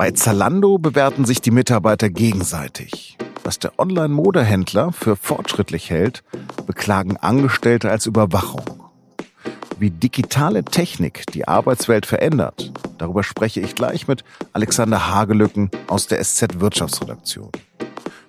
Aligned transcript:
Bei 0.00 0.12
Zalando 0.12 0.78
bewerten 0.78 1.26
sich 1.26 1.42
die 1.42 1.50
Mitarbeiter 1.50 2.08
gegenseitig. 2.08 3.18
Was 3.44 3.58
der 3.58 3.78
Online-Modehändler 3.78 4.92
für 4.92 5.14
fortschrittlich 5.14 5.90
hält, 5.90 6.22
beklagen 6.66 7.18
Angestellte 7.18 7.90
als 7.90 8.06
Überwachung. 8.06 8.64
Wie 9.78 9.90
digitale 9.90 10.64
Technik 10.64 11.26
die 11.34 11.46
Arbeitswelt 11.46 12.06
verändert, 12.06 12.72
darüber 12.96 13.22
spreche 13.22 13.60
ich 13.60 13.74
gleich 13.74 14.08
mit 14.08 14.24
Alexander 14.54 15.10
Hagelücken 15.10 15.70
aus 15.86 16.06
der 16.06 16.24
SZ 16.24 16.60
Wirtschaftsredaktion. 16.60 17.50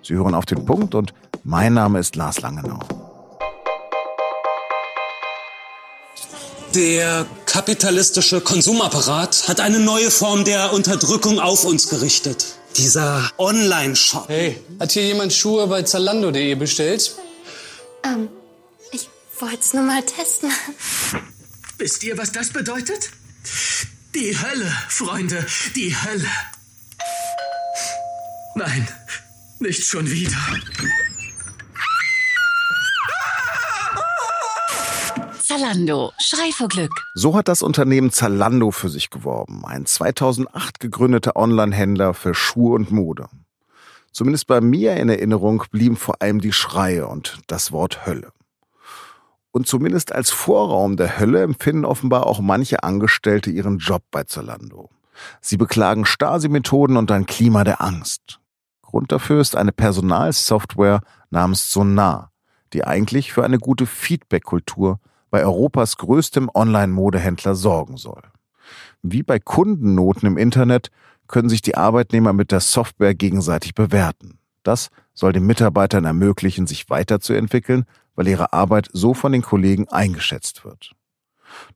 Sie 0.04 0.16
hören 0.16 0.36
auf 0.36 0.46
den 0.46 0.66
Punkt 0.66 0.94
und 0.94 1.14
mein 1.46 1.74
Name 1.74 2.00
ist 2.00 2.18
Lars 2.18 2.42
Langenau. 2.42 3.01
Der 6.76 7.26
kapitalistische 7.46 8.40
Konsumapparat 8.40 9.50
hat 9.50 9.60
eine 9.60 9.80
neue 9.80 10.10
Form 10.10 10.46
der 10.46 10.72
Unterdrückung 10.72 11.40
auf 11.42 11.66
uns 11.66 11.90
gerichtet. 11.90 12.46
Dieser 12.78 13.30
Online-Shop. 13.38 14.30
Hey, 14.30 14.58
hat 14.80 14.94
hier 14.94 15.04
jemand 15.04 15.34
Schuhe 15.34 15.68
bei 15.68 15.82
Zalando.de 15.82 16.56
bestellt? 16.56 17.14
Ähm, 18.06 18.30
ich 18.94 19.10
wollte 19.40 19.60
es 19.60 19.74
nur 19.74 19.84
mal 19.84 20.02
testen. 20.04 20.50
Wisst 21.78 22.04
ihr, 22.04 22.18
was 22.18 22.32
das 22.32 22.52
bedeutet? 22.52 23.10
Die 24.16 24.38
Hölle, 24.40 24.72
Freunde, 24.88 25.46
die 25.76 25.94
Hölle. 25.94 26.30
Nein, 28.56 28.88
nicht 29.60 29.86
schon 29.86 30.10
wieder. 30.10 30.38
Zalando, 35.52 36.14
Schrei 36.18 36.50
vor 36.54 36.70
Glück. 36.70 36.94
So 37.14 37.36
hat 37.36 37.50
das 37.50 37.62
Unternehmen 37.62 38.10
Zalando 38.10 38.72
für 38.72 38.88
sich 38.88 39.10
geworben, 39.10 39.66
ein 39.66 39.86
2008 39.86 40.80
gegründeter 40.80 41.36
Online-Händler 41.36 42.14
für 42.14 42.34
Schuhe 42.34 42.76
und 42.76 42.90
Mode. 42.90 43.28
Zumindest 44.14 44.48
bei 44.48 44.62
mir 44.62 44.96
in 44.96 45.10
Erinnerung 45.10 45.66
blieben 45.70 45.98
vor 45.98 46.22
allem 46.22 46.40
die 46.40 46.54
Schreie 46.54 47.06
und 47.06 47.40
das 47.48 47.74
Wort 47.74 48.06
Hölle. 48.06 48.32
Und 49.52 49.68
zumindest 49.68 50.14
als 50.14 50.30
Vorraum 50.30 50.96
der 50.96 51.20
Hölle 51.20 51.44
empfinden 51.44 51.84
offenbar 51.84 52.28
auch 52.28 52.40
manche 52.40 52.84
Angestellte 52.84 53.52
ihren 53.52 53.78
Job 53.78 54.04
bei 54.10 54.24
Zalando. 54.24 54.90
Sie 55.42 55.58
beklagen 55.58 56.06
Stasi-Methoden 56.06 56.96
und 56.96 57.12
ein 57.12 57.26
Klima 57.26 57.66
der 57.66 57.82
Angst. 57.82 58.40
Grund 58.82 59.12
dafür 59.12 59.42
ist 59.42 59.58
eine 59.58 59.74
Personalsoftware 59.74 61.02
namens 61.30 61.74
Sonar, 61.74 62.32
die 62.72 62.86
eigentlich 62.86 63.34
für 63.34 63.44
eine 63.44 63.60
gute 63.60 63.86
Feedback-Kultur 63.86 65.02
bei 65.32 65.44
Europas 65.44 65.98
größtem 65.98 66.52
Online-Modehändler 66.54 67.56
sorgen 67.56 67.98
soll. 67.98 68.22
Wie 69.02 69.24
bei 69.24 69.40
Kundennoten 69.40 70.28
im 70.28 70.38
Internet 70.38 70.92
können 71.28 71.50
sich 71.50 71.64
die 71.64 71.76
Arbeitnehmer 71.76 72.34
mit 72.34 72.52
der 72.52 72.60
Software 72.60 73.16
gegenseitig 73.16 73.74
bewerten. 73.74 74.38
Das 74.64 74.90
soll 75.14 75.34
den 75.34 75.48
Mitarbeitern 75.48 76.06
ermöglichen, 76.06 76.68
sich 76.68 76.90
weiterzuentwickeln, 76.90 77.86
weil 78.16 78.28
ihre 78.28 78.54
Arbeit 78.54 78.90
so 78.94 79.14
von 79.14 79.32
den 79.32 79.42
Kollegen 79.42 79.88
eingeschätzt 79.88 80.64
wird. 80.66 80.94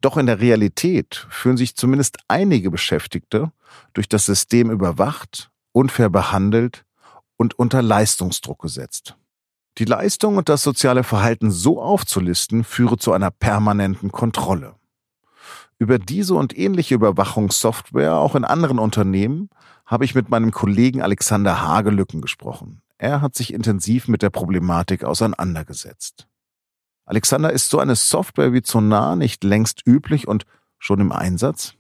Doch 0.02 0.18
in 0.18 0.26
der 0.26 0.40
Realität 0.40 1.26
fühlen 1.30 1.58
sich 1.58 1.76
zumindest 1.76 2.18
einige 2.28 2.70
Beschäftigte 2.70 3.52
durch 3.94 4.08
das 4.08 4.26
System 4.26 4.70
überwacht, 4.70 5.50
unfair 5.72 6.10
behandelt 6.10 6.86
und 7.38 7.58
unter 7.58 7.82
Leistungsdruck 7.82 8.62
gesetzt. 8.62 9.16
Die 9.78 9.86
Leistung 9.86 10.38
und 10.38 10.48
das 10.48 10.64
soziale 10.64 11.04
Verhalten 11.04 11.52
so 11.52 11.82
aufzulisten, 11.82 12.64
führe 12.64 12.98
zu 12.98 13.12
einer 13.12 13.30
permanenten 13.30 14.12
Kontrolle. 14.12 14.76
Über 15.78 16.00
diese 16.00 16.36
und 16.36 16.58
ähnliche 16.58 16.96
Überwachungssoftware 16.96 18.16
auch 18.16 18.36
in 18.36 18.46
anderen 18.46 18.80
Unternehmen 18.80 19.50
habe 19.86 20.06
ich 20.06 20.16
mit 20.16 20.30
meinem 20.30 20.52
Kollegen 20.52 21.02
Alexander 21.02 21.62
Hagelücken 21.62 22.22
gesprochen. 22.22 22.82
Er 22.98 23.22
hat 23.22 23.36
sich 23.36 23.54
intensiv 23.54 24.08
mit 24.08 24.22
der 24.22 24.30
Problematik 24.30 25.04
auseinandergesetzt. 25.04 26.28
Alexander, 27.06 27.52
ist 27.52 27.70
so 27.70 27.80
eine 27.80 27.96
Software 27.96 28.54
wie 28.54 28.62
Sonar 28.64 29.18
nicht 29.18 29.44
längst 29.44 29.86
üblich 29.86 30.28
und 30.28 30.46
schon 30.80 31.02
im 31.02 31.12
Einsatz? 31.12 31.76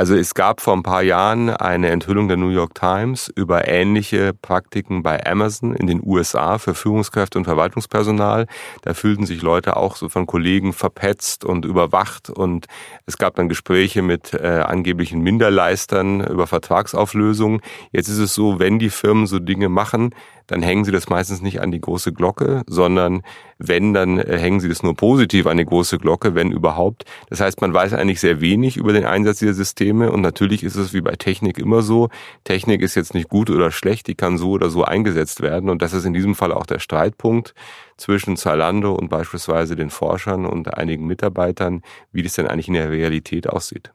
Also 0.00 0.14
es 0.14 0.32
gab 0.32 0.62
vor 0.62 0.72
ein 0.72 0.82
paar 0.82 1.02
Jahren 1.02 1.50
eine 1.50 1.90
Enthüllung 1.90 2.26
der 2.26 2.38
New 2.38 2.48
York 2.48 2.74
Times 2.74 3.30
über 3.36 3.68
ähnliche 3.68 4.32
Praktiken 4.32 5.02
bei 5.02 5.26
Amazon 5.26 5.74
in 5.74 5.86
den 5.86 6.00
USA 6.02 6.56
für 6.56 6.74
Führungskräfte 6.74 7.36
und 7.36 7.44
Verwaltungspersonal. 7.44 8.46
Da 8.80 8.94
fühlten 8.94 9.26
sich 9.26 9.42
Leute 9.42 9.76
auch 9.76 9.96
so 9.96 10.08
von 10.08 10.24
Kollegen 10.24 10.72
verpetzt 10.72 11.44
und 11.44 11.66
überwacht 11.66 12.30
und 12.30 12.64
es 13.04 13.18
gab 13.18 13.34
dann 13.34 13.50
Gespräche 13.50 14.00
mit 14.00 14.32
äh, 14.32 14.62
angeblichen 14.64 15.20
Minderleistern 15.20 16.24
über 16.26 16.46
Vertragsauflösungen. 16.46 17.60
Jetzt 17.92 18.08
ist 18.08 18.20
es 18.20 18.34
so, 18.34 18.58
wenn 18.58 18.78
die 18.78 18.88
Firmen 18.88 19.26
so 19.26 19.38
Dinge 19.38 19.68
machen, 19.68 20.14
dann 20.50 20.62
hängen 20.62 20.84
sie 20.84 20.90
das 20.90 21.08
meistens 21.08 21.42
nicht 21.42 21.60
an 21.60 21.70
die 21.70 21.80
große 21.80 22.12
Glocke, 22.12 22.62
sondern 22.66 23.22
wenn, 23.58 23.94
dann 23.94 24.18
äh, 24.18 24.36
hängen 24.36 24.58
sie 24.58 24.68
das 24.68 24.82
nur 24.82 24.96
positiv 24.96 25.46
an 25.46 25.56
die 25.56 25.64
große 25.64 25.98
Glocke, 25.98 26.34
wenn 26.34 26.50
überhaupt. 26.50 27.04
Das 27.28 27.40
heißt, 27.40 27.60
man 27.60 27.72
weiß 27.72 27.94
eigentlich 27.94 28.18
sehr 28.18 28.40
wenig 28.40 28.76
über 28.76 28.92
den 28.92 29.04
Einsatz 29.04 29.38
dieser 29.38 29.54
Systeme 29.54 30.10
und 30.10 30.22
natürlich 30.22 30.64
ist 30.64 30.74
es 30.74 30.92
wie 30.92 31.02
bei 31.02 31.12
Technik 31.12 31.56
immer 31.56 31.82
so, 31.82 32.08
Technik 32.42 32.82
ist 32.82 32.96
jetzt 32.96 33.14
nicht 33.14 33.28
gut 33.28 33.48
oder 33.48 33.70
schlecht, 33.70 34.08
die 34.08 34.16
kann 34.16 34.38
so 34.38 34.50
oder 34.50 34.70
so 34.70 34.82
eingesetzt 34.82 35.40
werden 35.40 35.70
und 35.70 35.82
das 35.82 35.92
ist 35.92 36.04
in 36.04 36.14
diesem 36.14 36.34
Fall 36.34 36.52
auch 36.52 36.66
der 36.66 36.80
Streitpunkt 36.80 37.54
zwischen 37.96 38.36
Zalando 38.36 38.92
und 38.92 39.08
beispielsweise 39.08 39.76
den 39.76 39.90
Forschern 39.90 40.46
und 40.46 40.74
einigen 40.74 41.06
Mitarbeitern, 41.06 41.82
wie 42.10 42.24
das 42.24 42.34
denn 42.34 42.48
eigentlich 42.48 42.66
in 42.66 42.74
der 42.74 42.90
Realität 42.90 43.48
aussieht. 43.48 43.92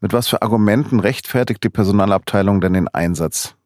Mit 0.00 0.14
was 0.14 0.28
für 0.28 0.40
Argumenten 0.40 1.00
rechtfertigt 1.00 1.62
die 1.62 1.68
Personalabteilung 1.68 2.62
denn 2.62 2.72
den 2.72 2.88
Einsatz? 2.88 3.56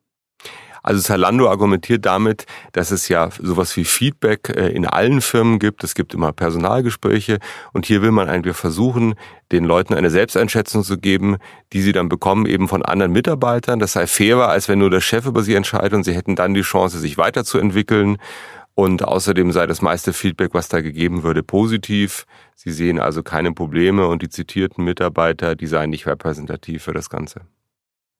Also 0.84 1.00
Zalando 1.00 1.48
argumentiert 1.48 2.04
damit, 2.04 2.44
dass 2.72 2.90
es 2.90 3.08
ja 3.08 3.30
sowas 3.40 3.74
wie 3.78 3.86
Feedback 3.86 4.50
äh, 4.50 4.68
in 4.68 4.86
allen 4.86 5.22
Firmen 5.22 5.58
gibt. 5.58 5.82
Es 5.82 5.94
gibt 5.94 6.12
immer 6.12 6.32
Personalgespräche 6.32 7.38
und 7.72 7.86
hier 7.86 8.02
will 8.02 8.10
man 8.10 8.28
eigentlich 8.28 8.54
versuchen, 8.54 9.14
den 9.50 9.64
Leuten 9.64 9.94
eine 9.94 10.10
Selbsteinschätzung 10.10 10.84
zu 10.84 10.98
geben, 10.98 11.38
die 11.72 11.80
sie 11.80 11.92
dann 11.92 12.10
bekommen 12.10 12.44
eben 12.44 12.68
von 12.68 12.84
anderen 12.84 13.12
Mitarbeitern. 13.12 13.78
Das 13.78 13.94
sei 13.94 14.06
fairer, 14.06 14.50
als 14.50 14.68
wenn 14.68 14.78
nur 14.78 14.90
der 14.90 15.00
Chef 15.00 15.24
über 15.24 15.42
sie 15.42 15.54
entscheidet 15.54 15.94
und 15.94 16.04
sie 16.04 16.14
hätten 16.14 16.36
dann 16.36 16.52
die 16.52 16.60
Chance, 16.60 16.98
sich 16.98 17.16
weiterzuentwickeln. 17.16 18.18
Und 18.74 19.04
außerdem 19.04 19.52
sei 19.52 19.66
das 19.66 19.80
meiste 19.80 20.12
Feedback, 20.12 20.52
was 20.52 20.68
da 20.68 20.82
gegeben 20.82 21.22
würde, 21.22 21.42
positiv. 21.42 22.26
Sie 22.54 22.72
sehen 22.72 23.00
also 23.00 23.22
keine 23.22 23.52
Probleme 23.52 24.06
und 24.06 24.20
die 24.20 24.28
zitierten 24.28 24.84
Mitarbeiter, 24.84 25.56
die 25.56 25.66
seien 25.66 25.88
nicht 25.88 26.06
repräsentativ 26.06 26.82
für 26.82 26.92
das 26.92 27.08
Ganze. 27.08 27.40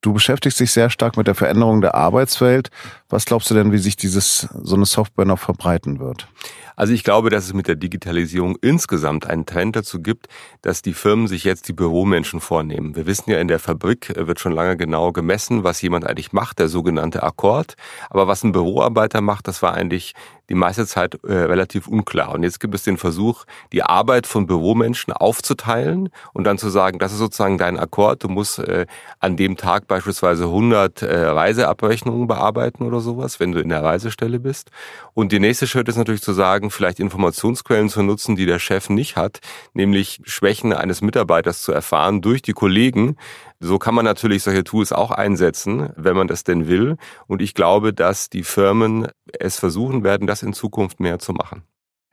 Du 0.04 0.12
beschäftigst 0.12 0.60
dich 0.60 0.70
sehr 0.70 0.90
stark 0.90 1.16
mit 1.16 1.28
der 1.28 1.34
Veränderung 1.34 1.80
der 1.80 1.94
Arbeitswelt. 1.94 2.68
Was 3.08 3.24
glaubst 3.24 3.50
du 3.50 3.54
denn, 3.54 3.72
wie 3.72 3.78
sich 3.78 3.96
dieses, 3.96 4.46
so 4.62 4.76
eine 4.76 4.84
Software 4.84 5.24
noch 5.24 5.38
verbreiten 5.38 5.98
wird? 5.98 6.28
Also 6.76 6.92
ich 6.92 7.04
glaube, 7.04 7.30
dass 7.30 7.46
es 7.46 7.54
mit 7.54 7.68
der 7.68 7.76
Digitalisierung 7.76 8.58
insgesamt 8.60 9.26
einen 9.26 9.46
Trend 9.46 9.76
dazu 9.76 10.02
gibt, 10.02 10.26
dass 10.60 10.82
die 10.82 10.92
Firmen 10.92 11.26
sich 11.26 11.44
jetzt 11.44 11.68
die 11.68 11.72
Büromenschen 11.72 12.40
vornehmen. 12.40 12.96
Wir 12.96 13.06
wissen 13.06 13.30
ja, 13.30 13.38
in 13.38 13.48
der 13.48 13.58
Fabrik 13.58 14.12
wird 14.14 14.40
schon 14.40 14.52
lange 14.52 14.76
genau 14.76 15.10
gemessen, 15.10 15.64
was 15.64 15.80
jemand 15.80 16.06
eigentlich 16.06 16.34
macht, 16.34 16.58
der 16.58 16.68
sogenannte 16.68 17.22
Akkord. 17.22 17.74
Aber 18.10 18.28
was 18.28 18.44
ein 18.44 18.52
Büroarbeiter 18.52 19.22
macht, 19.22 19.48
das 19.48 19.62
war 19.62 19.72
eigentlich 19.72 20.12
die 20.48 20.54
meiste 20.54 20.86
Zeit 20.86 21.18
äh, 21.24 21.32
relativ 21.32 21.88
unklar. 21.88 22.32
Und 22.32 22.42
jetzt 22.42 22.60
gibt 22.60 22.74
es 22.74 22.82
den 22.82 22.98
Versuch, 22.98 23.44
die 23.72 23.82
Arbeit 23.82 24.26
von 24.26 24.46
Büromenschen 24.46 25.12
aufzuteilen 25.12 26.10
und 26.32 26.44
dann 26.44 26.58
zu 26.58 26.68
sagen, 26.68 26.98
das 26.98 27.12
ist 27.12 27.18
sozusagen 27.18 27.58
dein 27.58 27.78
Akkord. 27.78 28.24
Du 28.24 28.28
musst 28.28 28.58
äh, 28.58 28.86
an 29.20 29.36
dem 29.36 29.56
Tag 29.56 29.88
beispielsweise 29.88 30.44
100 30.44 31.02
äh, 31.02 31.26
Reiseabrechnungen 31.26 32.26
bearbeiten 32.26 32.84
oder 32.84 33.00
sowas, 33.00 33.40
wenn 33.40 33.52
du 33.52 33.60
in 33.60 33.70
der 33.70 33.82
Reisestelle 33.82 34.38
bist. 34.38 34.70
Und 35.14 35.32
die 35.32 35.40
nächste 35.40 35.66
Schritt 35.66 35.88
ist 35.88 35.96
natürlich 35.96 36.22
zu 36.22 36.32
sagen, 36.32 36.70
vielleicht 36.70 37.00
Informationsquellen 37.00 37.88
zu 37.88 38.02
nutzen, 38.02 38.36
die 38.36 38.46
der 38.46 38.58
Chef 38.58 38.90
nicht 38.90 39.16
hat, 39.16 39.40
nämlich 39.72 40.20
Schwächen 40.24 40.72
eines 40.72 41.00
Mitarbeiters 41.00 41.62
zu 41.62 41.72
erfahren 41.72 42.20
durch 42.20 42.42
die 42.42 42.52
Kollegen, 42.52 43.16
so 43.64 43.78
kann 43.78 43.94
man 43.94 44.04
natürlich 44.04 44.42
solche 44.42 44.62
Tools 44.62 44.92
auch 44.92 45.10
einsetzen, 45.10 45.90
wenn 45.96 46.16
man 46.16 46.28
das 46.28 46.44
denn 46.44 46.68
will. 46.68 46.96
Und 47.26 47.40
ich 47.40 47.54
glaube, 47.54 47.94
dass 47.94 48.28
die 48.28 48.42
Firmen 48.42 49.08
es 49.38 49.58
versuchen 49.58 50.04
werden, 50.04 50.26
das 50.26 50.42
in 50.42 50.52
Zukunft 50.52 51.00
mehr 51.00 51.18
zu 51.18 51.32
machen. 51.32 51.62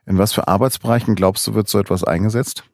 In 0.06 0.18
was 0.18 0.32
für 0.32 0.48
Arbeitsbereichen 0.48 1.14
glaubst 1.14 1.46
du, 1.46 1.54
wird 1.54 1.68
so 1.68 1.78
etwas 1.78 2.04
eingesetzt? 2.04 2.64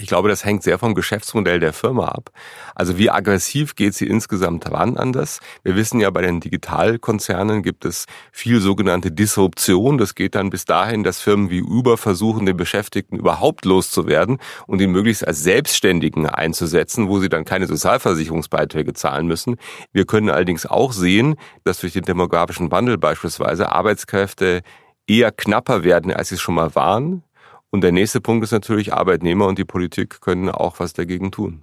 Ich 0.00 0.06
glaube, 0.06 0.28
das 0.28 0.44
hängt 0.44 0.62
sehr 0.62 0.78
vom 0.78 0.94
Geschäftsmodell 0.94 1.58
der 1.58 1.72
Firma 1.72 2.06
ab. 2.06 2.30
Also 2.76 2.98
wie 2.98 3.10
aggressiv 3.10 3.74
geht 3.74 3.94
sie 3.94 4.06
insgesamt 4.06 4.70
ran 4.70 4.96
an 4.96 5.12
das? 5.12 5.40
Wir 5.64 5.74
wissen 5.74 5.98
ja, 5.98 6.08
bei 6.10 6.22
den 6.22 6.38
Digitalkonzernen 6.38 7.64
gibt 7.64 7.84
es 7.84 8.06
viel 8.30 8.60
sogenannte 8.60 9.10
Disruption. 9.10 9.98
Das 9.98 10.14
geht 10.14 10.36
dann 10.36 10.50
bis 10.50 10.66
dahin, 10.66 11.02
dass 11.02 11.20
Firmen 11.20 11.50
wie 11.50 11.62
Uber 11.62 11.96
versuchen, 11.96 12.46
den 12.46 12.56
Beschäftigten 12.56 13.16
überhaupt 13.16 13.64
loszuwerden 13.64 14.38
und 14.68 14.80
ihn 14.80 14.92
möglichst 14.92 15.26
als 15.26 15.42
Selbstständigen 15.42 16.26
einzusetzen, 16.26 17.08
wo 17.08 17.18
sie 17.18 17.28
dann 17.28 17.44
keine 17.44 17.66
Sozialversicherungsbeiträge 17.66 18.92
zahlen 18.92 19.26
müssen. 19.26 19.56
Wir 19.92 20.06
können 20.06 20.30
allerdings 20.30 20.64
auch 20.64 20.92
sehen, 20.92 21.34
dass 21.64 21.80
durch 21.80 21.94
den 21.94 22.04
demografischen 22.04 22.70
Wandel 22.70 22.98
beispielsweise 22.98 23.72
Arbeitskräfte 23.72 24.62
eher 25.08 25.32
knapper 25.32 25.82
werden, 25.82 26.12
als 26.12 26.28
sie 26.28 26.36
es 26.36 26.40
schon 26.40 26.54
mal 26.54 26.76
waren. 26.76 27.24
Und 27.70 27.82
der 27.82 27.92
nächste 27.92 28.20
Punkt 28.20 28.44
ist 28.44 28.52
natürlich, 28.52 28.92
Arbeitnehmer 28.92 29.46
und 29.46 29.58
die 29.58 29.64
Politik 29.64 30.20
können 30.20 30.48
auch 30.48 30.80
was 30.80 30.92
dagegen 30.92 31.30
tun. 31.30 31.62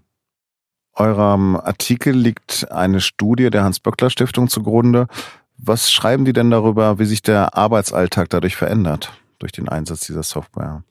Eurem 0.94 1.56
Artikel 1.58 2.16
liegt 2.16 2.72
eine 2.72 3.02
Studie 3.02 3.50
der 3.50 3.64
Hans-Böckler-Stiftung 3.64 4.48
zugrunde. 4.48 5.08
Was 5.58 5.92
schreiben 5.92 6.26
die 6.26 6.34
denn 6.34 6.52
darüber, 6.52 7.00
wie 7.00 7.06
sich 7.06 7.22
der 7.22 7.58
Arbeitsalltag 7.58 8.30
dadurch 8.30 8.56
verändert, 8.56 9.12
durch 9.40 9.52
den 9.52 9.68
Einsatz 9.68 10.02
dieser 10.02 10.24
Software? 10.24 10.84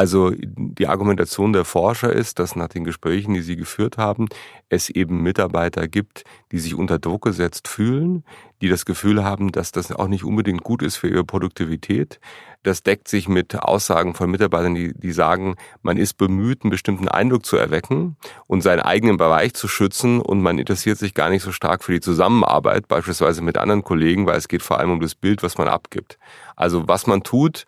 Also 0.00 0.32
die 0.34 0.86
Argumentation 0.86 1.52
der 1.52 1.66
Forscher 1.66 2.10
ist, 2.10 2.38
dass 2.38 2.56
nach 2.56 2.68
den 2.68 2.84
Gesprächen, 2.84 3.34
die 3.34 3.42
sie 3.42 3.56
geführt 3.56 3.98
haben, 3.98 4.28
es 4.70 4.88
eben 4.88 5.22
Mitarbeiter 5.22 5.88
gibt, 5.88 6.24
die 6.52 6.58
sich 6.58 6.74
unter 6.74 6.98
Druck 6.98 7.20
gesetzt 7.20 7.68
fühlen, 7.68 8.24
die 8.62 8.70
das 8.70 8.86
Gefühl 8.86 9.22
haben, 9.24 9.52
dass 9.52 9.72
das 9.72 9.92
auch 9.92 10.08
nicht 10.08 10.24
unbedingt 10.24 10.64
gut 10.64 10.80
ist 10.80 10.96
für 10.96 11.08
ihre 11.08 11.24
Produktivität. 11.24 12.18
Das 12.62 12.82
deckt 12.82 13.08
sich 13.08 13.28
mit 13.28 13.54
Aussagen 13.54 14.14
von 14.14 14.30
Mitarbeitern, 14.30 14.74
die, 14.74 14.94
die 14.94 15.12
sagen, 15.12 15.56
man 15.82 15.98
ist 15.98 16.14
bemüht, 16.14 16.62
einen 16.62 16.70
bestimmten 16.70 17.08
Eindruck 17.08 17.44
zu 17.44 17.58
erwecken 17.58 18.16
und 18.46 18.62
seinen 18.62 18.80
eigenen 18.80 19.18
Bereich 19.18 19.52
zu 19.52 19.68
schützen 19.68 20.22
und 20.22 20.40
man 20.40 20.58
interessiert 20.58 20.96
sich 20.96 21.12
gar 21.12 21.28
nicht 21.28 21.42
so 21.42 21.52
stark 21.52 21.84
für 21.84 21.92
die 21.92 22.00
Zusammenarbeit, 22.00 22.88
beispielsweise 22.88 23.42
mit 23.42 23.58
anderen 23.58 23.84
Kollegen, 23.84 24.24
weil 24.24 24.38
es 24.38 24.48
geht 24.48 24.62
vor 24.62 24.78
allem 24.78 24.92
um 24.92 25.00
das 25.00 25.14
Bild, 25.14 25.42
was 25.42 25.58
man 25.58 25.68
abgibt. 25.68 26.18
Also 26.56 26.88
was 26.88 27.06
man 27.06 27.22
tut, 27.22 27.66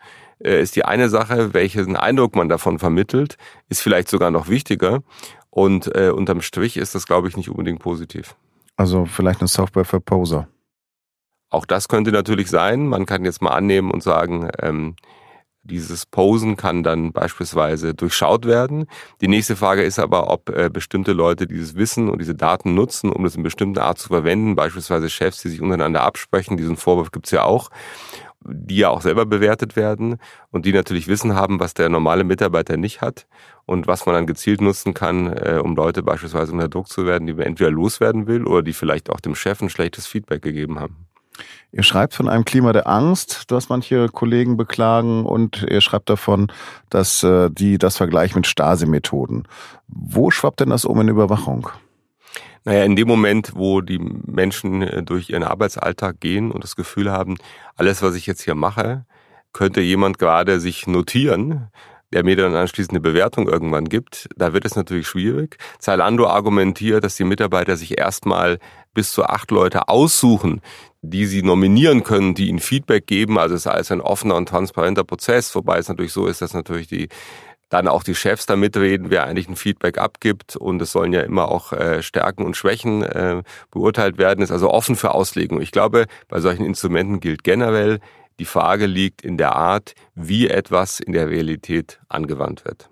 ist 0.50 0.76
die 0.76 0.84
eine 0.84 1.08
Sache, 1.08 1.54
welchen 1.54 1.96
Eindruck 1.96 2.36
man 2.36 2.48
davon 2.48 2.78
vermittelt, 2.78 3.36
ist 3.68 3.80
vielleicht 3.80 4.08
sogar 4.08 4.30
noch 4.30 4.48
wichtiger. 4.48 5.02
Und 5.50 5.94
äh, 5.94 6.10
unterm 6.10 6.40
Strich 6.40 6.76
ist 6.76 6.94
das, 6.94 7.06
glaube 7.06 7.28
ich, 7.28 7.36
nicht 7.36 7.50
unbedingt 7.50 7.80
positiv. 7.80 8.34
Also 8.76 9.04
vielleicht 9.04 9.40
eine 9.40 9.48
Software 9.48 9.84
für 9.84 10.00
Poser. 10.00 10.48
Auch 11.50 11.66
das 11.66 11.88
könnte 11.88 12.12
natürlich 12.12 12.48
sein. 12.48 12.88
Man 12.88 13.04
kann 13.04 13.24
jetzt 13.24 13.42
mal 13.42 13.50
annehmen 13.50 13.90
und 13.90 14.02
sagen, 14.02 14.50
ähm, 14.60 14.96
dieses 15.64 16.06
Posen 16.06 16.56
kann 16.56 16.82
dann 16.82 17.12
beispielsweise 17.12 17.94
durchschaut 17.94 18.46
werden. 18.46 18.86
Die 19.20 19.28
nächste 19.28 19.56
Frage 19.56 19.82
ist 19.82 19.98
aber, 19.98 20.30
ob 20.30 20.50
äh, 20.50 20.68
bestimmte 20.70 21.12
Leute 21.12 21.46
dieses 21.46 21.76
Wissen 21.76 22.08
und 22.08 22.20
diese 22.20 22.34
Daten 22.34 22.74
nutzen, 22.74 23.10
um 23.10 23.24
das 23.24 23.36
in 23.36 23.42
bestimmter 23.42 23.84
Art 23.84 23.98
zu 23.98 24.08
verwenden, 24.08 24.56
beispielsweise 24.56 25.08
Chefs, 25.08 25.42
die 25.42 25.48
sich 25.48 25.60
untereinander 25.60 26.02
absprechen. 26.02 26.56
Diesen 26.56 26.76
Vorwurf 26.76 27.12
gibt 27.12 27.26
es 27.26 27.32
ja 27.32 27.44
auch 27.44 27.70
die 28.44 28.76
ja 28.76 28.88
auch 28.88 29.02
selber 29.02 29.26
bewertet 29.26 29.76
werden 29.76 30.16
und 30.50 30.66
die 30.66 30.72
natürlich 30.72 31.08
Wissen 31.08 31.34
haben, 31.34 31.60
was 31.60 31.74
der 31.74 31.88
normale 31.88 32.24
Mitarbeiter 32.24 32.76
nicht 32.76 33.00
hat 33.00 33.26
und 33.66 33.86
was 33.86 34.06
man 34.06 34.14
dann 34.14 34.26
gezielt 34.26 34.60
nutzen 34.60 34.94
kann, 34.94 35.28
äh, 35.28 35.60
um 35.62 35.76
Leute 35.76 36.02
beispielsweise 36.02 36.52
unter 36.52 36.68
Druck 36.68 36.88
zu 36.88 37.06
werden, 37.06 37.26
die 37.26 37.34
man 37.34 37.46
entweder 37.46 37.70
loswerden 37.70 38.26
will 38.26 38.44
oder 38.44 38.62
die 38.62 38.72
vielleicht 38.72 39.10
auch 39.10 39.20
dem 39.20 39.34
Chef 39.34 39.60
ein 39.60 39.70
schlechtes 39.70 40.06
Feedback 40.06 40.42
gegeben 40.42 40.80
haben. 40.80 41.06
Ihr 41.72 41.82
schreibt 41.82 42.14
von 42.14 42.28
einem 42.28 42.44
Klima 42.44 42.72
der 42.72 42.86
Angst, 42.86 43.44
das 43.50 43.68
manche 43.68 44.08
Kollegen 44.08 44.56
beklagen, 44.56 45.24
und 45.24 45.66
ihr 45.68 45.80
schreibt 45.80 46.10
davon, 46.10 46.52
dass 46.90 47.22
äh, 47.22 47.50
die 47.50 47.78
das 47.78 47.96
vergleichen 47.96 48.38
mit 48.38 48.46
Stasi-Methoden. 48.46 49.48
Wo 49.88 50.30
schwappt 50.30 50.60
denn 50.60 50.70
das 50.70 50.84
um 50.84 51.00
in 51.00 51.08
Überwachung? 51.08 51.68
Naja, 52.64 52.84
in 52.84 52.94
dem 52.94 53.08
Moment, 53.08 53.52
wo 53.56 53.80
die 53.80 53.98
Menschen 53.98 54.82
äh, 54.82 55.02
durch 55.02 55.30
ihren 55.30 55.42
Arbeitsalltag 55.42 56.20
gehen 56.20 56.52
und 56.52 56.62
das 56.62 56.76
Gefühl 56.76 57.10
haben, 57.10 57.36
alles, 57.76 58.02
was 58.02 58.14
ich 58.14 58.26
jetzt 58.26 58.42
hier 58.42 58.54
mache, 58.54 59.04
könnte 59.52 59.80
jemand 59.80 60.18
gerade 60.18 60.60
sich 60.60 60.86
notieren, 60.86 61.70
der 62.12 62.24
mir 62.24 62.36
dann 62.36 62.54
anschließend 62.54 62.92
eine 62.92 63.00
Bewertung 63.00 63.48
irgendwann 63.48 63.86
gibt, 63.86 64.28
da 64.36 64.52
wird 64.52 64.64
es 64.64 64.76
natürlich 64.76 65.08
schwierig. 65.08 65.56
Zalando 65.78 66.26
argumentiert, 66.26 67.04
dass 67.04 67.16
die 67.16 67.24
Mitarbeiter 67.24 67.76
sich 67.76 67.98
erstmal 67.98 68.58
bis 68.94 69.12
zu 69.12 69.24
acht 69.24 69.50
Leute 69.50 69.88
aussuchen, 69.88 70.60
die 71.02 71.26
sie 71.26 71.42
nominieren 71.42 72.04
können, 72.04 72.34
die 72.34 72.48
ihnen 72.48 72.60
Feedback 72.60 73.06
geben. 73.06 73.38
Also 73.38 73.56
es 73.56 73.62
ist 73.62 73.66
alles 73.66 73.90
ein 73.90 74.00
offener 74.00 74.36
und 74.36 74.48
transparenter 74.48 75.04
Prozess, 75.04 75.54
wobei 75.54 75.78
es 75.78 75.88
natürlich 75.88 76.12
so 76.12 76.26
ist, 76.26 76.40
dass 76.40 76.54
natürlich 76.54 76.86
die 76.86 77.08
dann 77.68 77.88
auch 77.88 78.02
die 78.02 78.14
Chefs 78.14 78.44
da 78.46 78.54
mitreden, 78.54 79.10
wer 79.10 79.24
eigentlich 79.24 79.48
ein 79.48 79.56
Feedback 79.56 79.98
abgibt. 79.98 80.56
Und 80.56 80.80
es 80.82 80.92
sollen 80.92 81.12
ja 81.12 81.22
immer 81.22 81.50
auch 81.50 81.72
äh, 81.72 82.02
Stärken 82.02 82.44
und 82.44 82.56
Schwächen 82.56 83.02
äh, 83.02 83.42
beurteilt 83.70 84.18
werden. 84.18 84.42
Ist 84.42 84.50
also 84.50 84.70
offen 84.70 84.94
für 84.94 85.12
Auslegung. 85.12 85.60
Ich 85.60 85.72
glaube, 85.72 86.06
bei 86.28 86.40
solchen 86.40 86.66
Instrumenten 86.66 87.20
gilt 87.20 87.44
generell, 87.44 87.98
die 88.38 88.44
Frage 88.44 88.86
liegt 88.86 89.22
in 89.22 89.38
der 89.38 89.56
Art, 89.56 89.94
wie 90.14 90.48
etwas 90.48 91.00
in 91.00 91.12
der 91.12 91.30
Realität 91.30 91.98
angewandt 92.08 92.64
wird. 92.66 92.91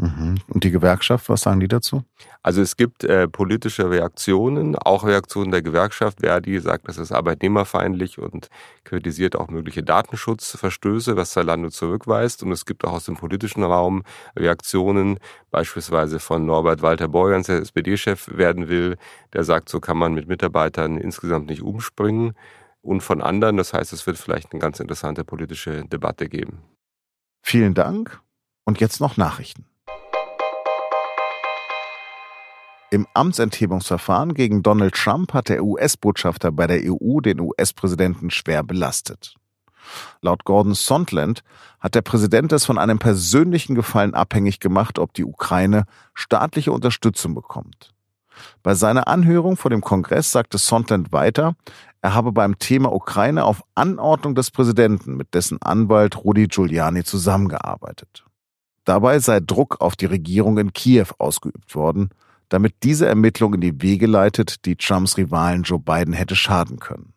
Mhm. 0.00 0.36
Und 0.48 0.64
die 0.64 0.70
Gewerkschaft, 0.70 1.28
was 1.28 1.42
sagen 1.42 1.60
die 1.60 1.68
dazu? 1.68 2.04
Also 2.42 2.62
es 2.62 2.78
gibt 2.78 3.04
äh, 3.04 3.28
politische 3.28 3.90
Reaktionen, 3.90 4.74
auch 4.74 5.04
Reaktionen 5.04 5.50
der 5.50 5.60
Gewerkschaft. 5.60 6.20
Verdi 6.20 6.58
sagt, 6.58 6.88
das 6.88 6.96
ist 6.96 7.12
arbeitnehmerfeindlich 7.12 8.18
und 8.18 8.48
kritisiert 8.84 9.36
auch 9.36 9.48
mögliche 9.48 9.82
Datenschutzverstöße, 9.82 11.16
was 11.16 11.32
Zalando 11.32 11.68
zurückweist. 11.68 12.42
Und 12.42 12.50
es 12.52 12.64
gibt 12.64 12.84
auch 12.84 12.94
aus 12.94 13.04
dem 13.04 13.16
politischen 13.16 13.62
Raum 13.62 14.02
Reaktionen, 14.34 15.18
beispielsweise 15.50 16.18
von 16.18 16.46
Norbert 16.46 16.80
Walter 16.80 17.08
Borjans, 17.08 17.48
der 17.48 17.58
SPD-Chef 17.58 18.30
werden 18.34 18.70
will, 18.70 18.96
der 19.34 19.44
sagt, 19.44 19.68
so 19.68 19.80
kann 19.80 19.98
man 19.98 20.14
mit 20.14 20.28
Mitarbeitern 20.28 20.96
insgesamt 20.96 21.50
nicht 21.50 21.60
umspringen. 21.60 22.32
Und 22.80 23.02
von 23.02 23.20
anderen, 23.20 23.58
das 23.58 23.74
heißt, 23.74 23.92
es 23.92 24.06
wird 24.06 24.16
vielleicht 24.16 24.52
eine 24.52 24.60
ganz 24.60 24.80
interessante 24.80 25.24
politische 25.24 25.84
Debatte 25.84 26.26
geben. 26.26 26.62
Vielen 27.42 27.74
Dank. 27.74 28.18
Und 28.64 28.80
jetzt 28.80 29.00
noch 29.00 29.18
Nachrichten. 29.18 29.66
Im 32.92 33.06
Amtsenthebungsverfahren 33.14 34.34
gegen 34.34 34.64
Donald 34.64 34.94
Trump 34.96 35.32
hat 35.32 35.48
der 35.48 35.62
US-Botschafter 35.62 36.50
bei 36.50 36.66
der 36.66 36.80
EU 36.84 37.20
den 37.20 37.38
US-Präsidenten 37.38 38.30
schwer 38.30 38.64
belastet. 38.64 39.34
Laut 40.22 40.44
Gordon 40.44 40.74
Sondland 40.74 41.44
hat 41.78 41.94
der 41.94 42.02
Präsident 42.02 42.50
es 42.50 42.64
von 42.64 42.78
einem 42.78 42.98
persönlichen 42.98 43.76
Gefallen 43.76 44.14
abhängig 44.14 44.58
gemacht, 44.58 44.98
ob 44.98 45.14
die 45.14 45.24
Ukraine 45.24 45.84
staatliche 46.14 46.72
Unterstützung 46.72 47.34
bekommt. 47.34 47.94
Bei 48.64 48.74
seiner 48.74 49.06
Anhörung 49.06 49.56
vor 49.56 49.70
dem 49.70 49.82
Kongress 49.82 50.32
sagte 50.32 50.58
Sondland 50.58 51.12
weiter, 51.12 51.54
er 52.02 52.14
habe 52.14 52.32
beim 52.32 52.58
Thema 52.58 52.92
Ukraine 52.92 53.44
auf 53.44 53.62
Anordnung 53.76 54.34
des 54.34 54.50
Präsidenten 54.50 55.16
mit 55.16 55.34
dessen 55.34 55.62
Anwalt 55.62 56.24
Rudi 56.24 56.48
Giuliani 56.48 57.04
zusammengearbeitet. 57.04 58.24
Dabei 58.84 59.20
sei 59.20 59.38
Druck 59.38 59.80
auf 59.80 59.94
die 59.94 60.06
Regierung 60.06 60.58
in 60.58 60.72
Kiew 60.72 61.06
ausgeübt 61.18 61.76
worden, 61.76 62.10
damit 62.50 62.82
diese 62.82 63.06
Ermittlung 63.06 63.54
in 63.54 63.62
die 63.62 63.80
Wege 63.80 64.06
leitet, 64.06 64.66
die 64.66 64.76
Trumps 64.76 65.16
Rivalen 65.16 65.62
Joe 65.62 65.78
Biden 65.78 66.12
hätte 66.12 66.36
schaden 66.36 66.78
können. 66.78 67.14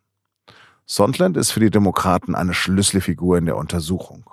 Sondland 0.86 1.36
ist 1.36 1.52
für 1.52 1.60
die 1.60 1.72
Demokraten 1.72 2.36
eine 2.36 2.54
Schlüsselfigur 2.54 3.38
in 3.38 3.46
der 3.46 3.58
Untersuchung. 3.58 4.30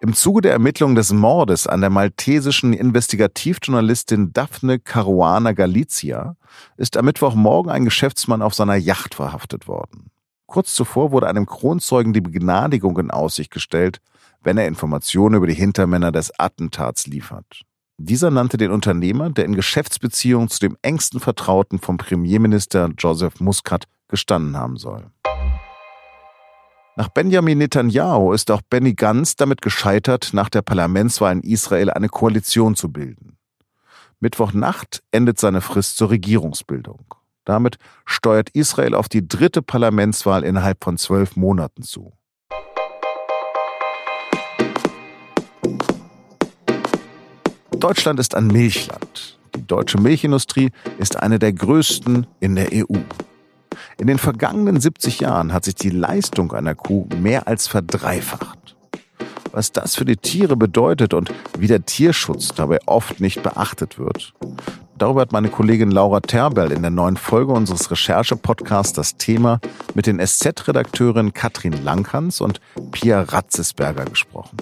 Im 0.00 0.12
Zuge 0.12 0.42
der 0.42 0.52
Ermittlung 0.52 0.94
des 0.94 1.12
Mordes 1.12 1.66
an 1.66 1.80
der 1.80 1.88
maltesischen 1.88 2.74
Investigativjournalistin 2.74 4.34
Daphne 4.34 4.78
Caruana 4.78 5.52
Galizia 5.52 6.36
ist 6.76 6.98
am 6.98 7.06
Mittwochmorgen 7.06 7.72
ein 7.72 7.86
Geschäftsmann 7.86 8.42
auf 8.42 8.54
seiner 8.54 8.76
Yacht 8.76 9.14
verhaftet 9.14 9.66
worden. 9.66 10.10
Kurz 10.46 10.74
zuvor 10.74 11.10
wurde 11.10 11.26
einem 11.26 11.46
Kronzeugen 11.46 12.12
die 12.12 12.20
Begnadigung 12.20 12.98
in 12.98 13.10
Aussicht 13.10 13.50
gestellt, 13.50 14.02
wenn 14.42 14.58
er 14.58 14.66
Informationen 14.66 15.36
über 15.36 15.46
die 15.46 15.54
Hintermänner 15.54 16.12
des 16.12 16.38
Attentats 16.38 17.06
liefert. 17.06 17.62
Dieser 17.96 18.30
nannte 18.30 18.56
den 18.56 18.72
Unternehmer, 18.72 19.30
der 19.30 19.44
in 19.44 19.54
Geschäftsbeziehungen 19.54 20.48
zu 20.48 20.58
dem 20.58 20.76
engsten 20.82 21.20
Vertrauten 21.20 21.78
vom 21.78 21.96
Premierminister 21.96 22.90
Joseph 22.98 23.40
Muscat 23.40 23.84
gestanden 24.08 24.56
haben 24.56 24.76
soll. 24.76 25.10
Nach 26.96 27.08
Benjamin 27.08 27.58
Netanyahu 27.58 28.32
ist 28.32 28.50
auch 28.50 28.62
Benny 28.62 28.94
Gantz 28.94 29.36
damit 29.36 29.62
gescheitert, 29.62 30.30
nach 30.32 30.48
der 30.48 30.62
Parlamentswahl 30.62 31.32
in 31.32 31.40
Israel 31.42 31.90
eine 31.90 32.08
Koalition 32.08 32.76
zu 32.76 32.92
bilden. 32.92 33.36
Mittwochnacht 34.20 35.02
endet 35.10 35.38
seine 35.38 35.60
Frist 35.60 35.96
zur 35.96 36.10
Regierungsbildung. 36.10 37.14
Damit 37.44 37.78
steuert 38.06 38.50
Israel 38.50 38.94
auf 38.94 39.08
die 39.08 39.26
dritte 39.26 39.60
Parlamentswahl 39.60 40.44
innerhalb 40.44 40.82
von 40.82 40.96
zwölf 40.96 41.36
Monaten 41.36 41.82
zu. 41.82 42.12
Deutschland 47.80 48.20
ist 48.20 48.34
ein 48.34 48.46
Milchland. 48.46 49.38
Die 49.56 49.66
deutsche 49.66 49.98
Milchindustrie 49.98 50.70
ist 50.98 51.16
eine 51.16 51.38
der 51.38 51.52
größten 51.52 52.26
in 52.40 52.54
der 52.54 52.68
EU. 52.72 52.98
In 53.98 54.06
den 54.06 54.18
vergangenen 54.18 54.80
70 54.80 55.20
Jahren 55.20 55.52
hat 55.52 55.64
sich 55.64 55.74
die 55.74 55.90
Leistung 55.90 56.52
einer 56.52 56.74
Kuh 56.74 57.06
mehr 57.20 57.46
als 57.46 57.66
verdreifacht. 57.66 58.76
Was 59.52 59.72
das 59.72 59.94
für 59.94 60.04
die 60.04 60.16
Tiere 60.16 60.56
bedeutet 60.56 61.14
und 61.14 61.32
wie 61.58 61.68
der 61.68 61.84
Tierschutz 61.84 62.48
dabei 62.48 62.78
oft 62.86 63.20
nicht 63.20 63.42
beachtet 63.42 63.98
wird, 63.98 64.32
darüber 64.98 65.20
hat 65.20 65.32
meine 65.32 65.48
Kollegin 65.48 65.90
Laura 65.90 66.20
Terbell 66.20 66.72
in 66.72 66.82
der 66.82 66.90
neuen 66.90 67.16
Folge 67.16 67.52
unseres 67.52 67.90
Recherche-Podcasts 67.90 68.94
das 68.94 69.16
Thema 69.16 69.60
mit 69.94 70.06
den 70.06 70.24
SZ-Redakteurin 70.24 71.32
Katrin 71.32 71.84
Langhans 71.84 72.40
und 72.40 72.60
Pia 72.90 73.22
Ratzesberger 73.22 74.06
gesprochen. 74.06 74.56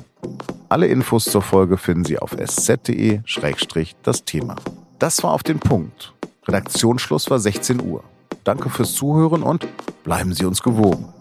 Alle 0.73 0.87
Infos 0.87 1.27
zur 1.27 1.43
Folge 1.43 1.77
finden 1.77 2.07
Sie 2.07 2.19
auf 2.19 2.35
sz.de-das 2.35 4.25
Thema. 4.25 4.57
Das 4.99 5.23
war 5.23 5.33
auf 5.33 5.43
den 5.43 5.61
Punkt. 5.61 6.15
Redaktionsschluss 6.49 7.29
war 7.29 7.39
16 7.39 7.83
Uhr. 7.83 8.03
Danke 8.43 8.71
fürs 8.71 8.95
Zuhören 8.95 9.43
und 9.43 9.69
bleiben 10.03 10.33
Sie 10.33 10.47
uns 10.47 10.63
gewogen. 10.63 11.13